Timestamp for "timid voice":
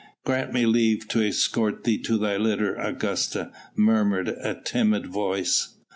4.65-5.75